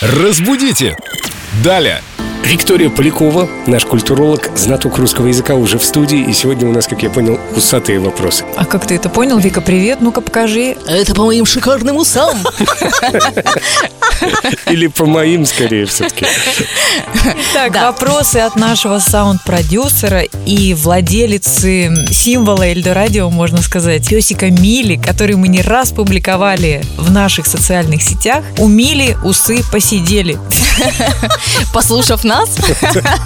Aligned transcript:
Разбудите! 0.00 0.96
Далее! 1.62 2.00
Виктория 2.42 2.88
Полякова, 2.88 3.46
наш 3.66 3.84
культуролог, 3.84 4.48
знаток 4.56 4.96
русского 4.96 5.26
языка, 5.26 5.56
уже 5.56 5.78
в 5.78 5.84
студии. 5.84 6.18
И 6.18 6.32
сегодня 6.32 6.66
у 6.66 6.72
нас, 6.72 6.86
как 6.86 7.02
я 7.02 7.10
понял, 7.10 7.38
усатые 7.54 8.00
вопросы. 8.00 8.46
А 8.56 8.64
как 8.64 8.86
ты 8.86 8.94
это 8.94 9.10
понял? 9.10 9.38
Вика, 9.38 9.60
привет, 9.60 10.00
ну-ка 10.00 10.22
покажи. 10.22 10.74
Это 10.86 11.14
по 11.14 11.26
моим 11.26 11.44
шикарным 11.44 11.96
усам. 11.96 12.38
Или 14.70 14.86
по 14.88 15.06
моим, 15.06 15.46
скорее, 15.46 15.86
все-таки. 15.86 16.26
Так, 17.54 17.72
Да. 17.72 17.90
вопросы 17.90 18.36
от 18.36 18.56
нашего 18.56 18.98
саунд-продюсера 18.98 20.22
и 20.46 20.74
владелицы 20.74 22.06
символа 22.10 22.68
Эльдорадио, 22.70 23.30
можно 23.30 23.62
сказать, 23.62 24.06
песика 24.08 24.50
Мили, 24.50 24.96
который 24.96 25.36
мы 25.36 25.48
не 25.48 25.62
раз 25.62 25.90
публиковали 25.90 26.82
в 26.96 27.10
наших 27.10 27.46
социальных 27.46 28.02
сетях. 28.02 28.44
У 28.58 28.68
Мили 28.68 29.16
усы 29.24 29.62
посидели. 29.70 30.38
Послушав 31.74 32.24
нас, 32.24 32.48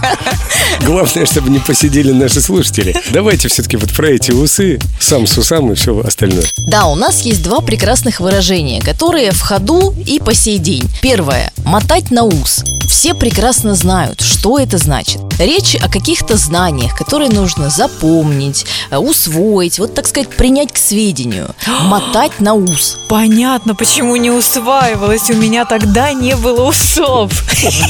Главное, 0.81 1.27
чтобы 1.27 1.51
не 1.51 1.59
посидели 1.61 2.13
наши 2.13 2.41
слушатели. 2.41 2.95
Давайте 3.11 3.49
все-таки 3.49 3.77
вот 3.77 3.93
про 3.93 4.09
эти 4.09 4.33
усы, 4.33 4.79
сам 5.01 5.27
с 5.27 5.37
усам 5.39 5.71
и 5.73 5.75
все 5.75 5.99
остальное. 6.01 6.45
да, 6.59 6.87
у 6.87 6.95
нас 6.95 7.23
есть 7.23 7.43
два 7.43 7.61
прекрасных 7.61 8.21
выражения, 8.21 8.81
которые 8.81 9.33
в 9.33 9.41
ходу 9.41 9.95
и 10.07 10.19
по 10.19 10.35
сей 10.35 10.59
день. 10.59 10.84
Первое– 11.01 11.53
мотать 11.65 12.11
на 12.11 12.25
ус. 12.25 12.63
Все 12.89 13.15
прекрасно 13.15 13.75
знают, 13.75 14.21
что 14.21 14.59
это 14.59 14.79
значит. 14.79 15.21
Речь 15.39 15.75
о 15.75 15.91
каких-то 15.91 16.37
знаниях, 16.37 16.97
которые 16.97 17.29
нужно 17.29 17.69
запомнить, 17.69 18.65
э, 18.91 18.97
усвоить, 18.97 19.79
вот 19.79 19.95
так 19.95 20.07
сказать, 20.07 20.29
принять 20.31 20.73
к 20.73 20.79
сведению. 20.79 21.55
Мотать 21.83 22.41
на 22.41 22.55
ус. 22.55 22.99
Понятно, 23.09 23.75
почему 23.75 24.17
не 24.17 24.31
усваивалось. 24.31 25.29
У 25.31 25.35
меня 25.35 25.65
тогда 25.65 26.13
не 26.13 26.37
было 26.37 26.69
усов. 26.69 27.33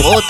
Вот. 0.02 0.24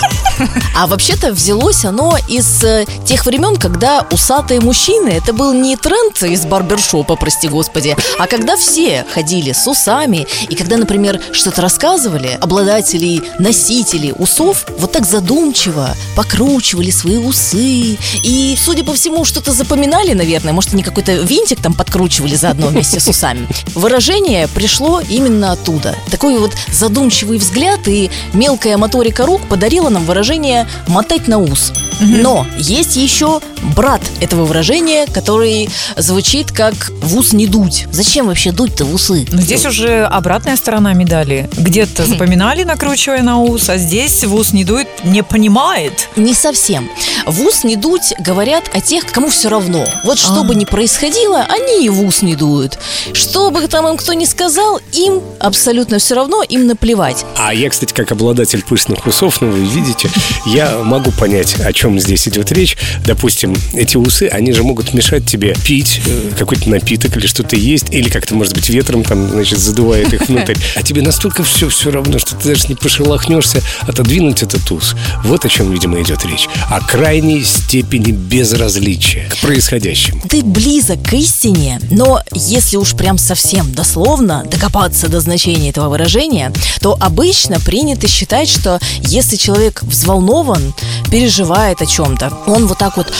А 0.76 0.86
вообще-то 0.86 1.32
взялось 1.32 1.84
оно 1.84 2.16
из 2.28 2.64
э, 2.64 2.86
тех 3.06 3.26
времен, 3.26 3.56
когда 3.56 4.06
усатые 4.10 4.60
мужчины 4.60 5.10
это 5.10 5.32
был 5.32 5.52
не 5.52 5.76
тренд 5.76 6.22
из 6.22 6.44
барбершопа, 6.46 7.16
прости 7.16 7.48
господи, 7.48 7.96
а 8.18 8.26
когда 8.26 8.56
все 8.56 9.06
ходили 9.14 9.52
с 9.52 9.66
усами, 9.66 10.26
и 10.48 10.56
когда, 10.56 10.76
например, 10.76 11.20
что-то 11.32 11.62
рассказывали, 11.62 12.38
обладатели, 12.54 13.20
носители 13.40 14.14
усов 14.16 14.64
вот 14.78 14.92
так 14.92 15.04
задумчиво 15.04 15.96
покручивали 16.14 16.90
свои 16.90 17.16
усы 17.16 17.98
и, 18.22 18.56
судя 18.56 18.84
по 18.84 18.94
всему, 18.94 19.24
что-то 19.24 19.52
запоминали, 19.52 20.12
наверное, 20.12 20.52
может, 20.52 20.72
они 20.72 20.84
какой-то 20.84 21.14
винтик 21.14 21.60
там 21.60 21.74
подкручивали 21.74 22.36
заодно 22.36 22.68
вместе 22.68 23.00
с 23.00 23.08
усами. 23.08 23.48
Выражение 23.74 24.46
пришло 24.46 25.00
именно 25.00 25.50
оттуда. 25.50 25.96
Такой 26.12 26.38
вот 26.38 26.52
задумчивый 26.72 27.38
взгляд 27.38 27.88
и 27.88 28.08
мелкая 28.32 28.76
моторика 28.76 29.26
рук 29.26 29.40
подарила 29.48 29.88
нам 29.88 30.04
выражение 30.04 30.68
«мотать 30.86 31.26
на 31.26 31.38
ус». 31.38 31.72
Но 32.00 32.46
есть 32.58 32.96
еще 32.96 33.40
брат 33.74 34.00
этого 34.20 34.44
выражения, 34.44 35.06
который 35.06 35.68
звучит 35.96 36.52
как 36.52 36.74
«в 37.00 37.16
ус 37.16 37.32
не 37.32 37.46
дуть». 37.46 37.86
Зачем 37.92 38.26
вообще 38.26 38.52
дуть-то 38.52 38.84
в 38.84 38.94
усы? 38.94 39.26
Но 39.30 39.40
здесь 39.40 39.64
уже 39.64 40.04
обратная 40.04 40.56
сторона 40.56 40.92
медали. 40.92 41.48
Где-то 41.56 42.04
запоминали, 42.34 42.64
накручивая 42.64 43.22
на 43.22 43.40
ус, 43.40 43.68
а 43.68 43.78
здесь 43.78 44.24
в 44.24 44.34
ус 44.34 44.52
не 44.52 44.64
дует, 44.64 44.88
не 45.04 45.22
понимает. 45.22 46.08
Не 46.16 46.34
совсем. 46.34 46.90
В 47.26 47.40
ус 47.42 47.62
не 47.62 47.76
дуть 47.76 48.12
говорят 48.18 48.64
о 48.74 48.80
тех, 48.80 49.06
кому 49.06 49.28
все 49.28 49.48
равно. 49.48 49.86
Вот 50.02 50.18
что 50.18 50.40
А. 50.40 50.42
бы 50.42 50.56
ни 50.56 50.64
происходило, 50.64 51.46
они 51.48 51.86
и 51.86 51.88
в 51.88 52.02
ус 52.04 52.22
не 52.22 52.34
дуют. 52.34 52.76
Что 53.12 53.52
бы 53.52 53.68
там 53.68 53.86
им 53.86 53.96
кто 53.96 54.14
ни 54.14 54.24
сказал, 54.24 54.80
им 54.92 55.22
абсолютно 55.38 56.00
все 56.00 56.16
равно, 56.16 56.42
им 56.42 56.66
наплевать. 56.66 57.24
А 57.38 57.54
я, 57.54 57.70
кстати, 57.70 57.94
как 57.94 58.10
обладатель 58.10 58.64
пышных 58.64 59.06
усов, 59.06 59.40
ну, 59.40 59.50
вы 59.52 59.60
видите, 59.64 60.10
я 60.46 60.78
могу 60.82 61.12
понять, 61.12 61.54
о 61.60 61.72
чем 61.72 62.00
здесь 62.00 62.26
идет 62.26 62.50
речь. 62.50 62.76
Допустим, 63.06 63.54
эти 63.74 63.96
усы, 63.96 64.26
они 64.26 64.52
же 64.52 64.64
могут 64.64 64.92
мешать 64.92 65.24
тебе 65.24 65.54
пить 65.64 66.00
э, 66.04 66.30
какой-то 66.36 66.68
напиток 66.68 67.16
или 67.16 67.28
что-то 67.28 67.54
есть, 67.54 67.92
или 67.94 68.08
как-то, 68.08 68.34
может 68.34 68.54
быть, 68.54 68.68
ветром 68.68 69.04
там, 69.04 69.28
значит, 69.30 69.60
задувает 69.60 70.12
их 70.12 70.28
внутрь. 70.28 70.56
А 70.74 70.82
тебе 70.82 71.00
настолько 71.02 71.44
все 71.44 71.68
все 71.68 71.92
равно, 71.92 72.18
что 72.26 72.36
ты 72.36 72.48
даже 72.48 72.68
не 72.68 72.74
пошелохнешься 72.74 73.62
отодвинуть 73.82 74.42
этот 74.42 74.70
ус. 74.70 74.94
Вот 75.24 75.44
о 75.44 75.48
чем, 75.48 75.70
видимо, 75.72 76.00
идет 76.02 76.24
речь. 76.24 76.48
О 76.70 76.80
крайней 76.80 77.42
степени 77.44 78.12
безразличия 78.12 79.28
к 79.28 79.38
происходящему. 79.38 80.22
Ты 80.28 80.42
близок 80.42 81.02
к 81.02 81.12
истине, 81.12 81.80
но 81.90 82.20
если 82.32 82.76
уж 82.76 82.94
прям 82.94 83.18
совсем 83.18 83.72
дословно 83.72 84.44
докопаться 84.50 85.08
до 85.08 85.20
значения 85.20 85.70
этого 85.70 85.88
выражения, 85.88 86.52
то 86.80 86.96
обычно 87.00 87.60
принято 87.60 88.08
считать, 88.08 88.48
что 88.48 88.78
если 89.02 89.36
человек 89.36 89.82
взволнован, 89.82 90.74
переживает 91.10 91.82
о 91.82 91.86
чем-то, 91.86 92.32
он 92.46 92.66
вот 92.66 92.78
так 92.78 92.96
вот 92.96 93.12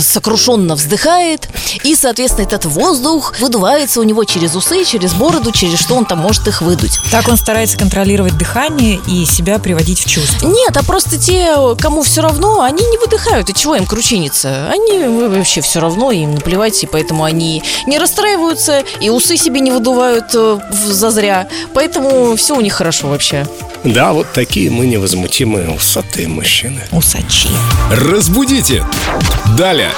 сокрушенно 0.00 0.74
вздыхает, 0.74 1.48
и, 1.84 1.94
соответственно, 1.94 2.44
этот 2.46 2.64
воздух 2.64 3.34
выдувается 3.40 4.00
у 4.00 4.02
него 4.02 4.24
через 4.24 4.54
усы, 4.54 4.84
через 4.84 5.14
бороду, 5.14 5.52
через 5.52 5.78
что 5.78 5.94
он 5.94 6.04
там 6.04 6.18
может 6.18 6.46
их 6.48 6.62
выдуть. 6.62 6.98
Так 7.10 7.28
он 7.28 7.36
старается 7.36 7.76
контролировать 7.78 8.36
дыхание 8.36 9.00
и 9.06 9.24
себя 9.24 9.58
приводить 9.58 10.00
в 10.00 10.08
чувство. 10.08 10.48
Нет, 10.48 10.76
а 10.76 10.82
просто 10.82 11.18
те, 11.18 11.54
кому 11.80 12.02
все 12.02 12.20
равно, 12.20 12.62
они 12.62 12.84
не 12.84 12.98
выдыхают. 12.98 13.50
И 13.50 13.54
чего 13.54 13.76
им 13.76 13.86
кручиниться? 13.86 14.70
Они 14.70 15.06
вообще 15.06 15.60
все 15.60 15.80
равно, 15.80 16.10
им 16.10 16.34
наплевать, 16.34 16.82
и 16.82 16.86
поэтому 16.86 17.24
они 17.24 17.62
не 17.86 17.98
расстраиваются, 17.98 18.82
и 19.00 19.10
усы 19.10 19.36
себе 19.36 19.60
не 19.60 19.70
выдувают 19.70 20.26
э, 20.34 20.58
зазря. 20.70 21.48
Поэтому 21.74 22.36
все 22.36 22.56
у 22.56 22.60
них 22.60 22.74
хорошо 22.74 23.08
вообще. 23.08 23.46
Да, 23.84 24.12
вот 24.12 24.32
такие 24.32 24.70
мы 24.70 24.86
невозмутимые 24.86 25.70
усатые 25.70 26.28
мужчины. 26.28 26.82
Усачи. 26.90 27.48
Разбудите! 27.90 28.84
Далее! 29.56 29.92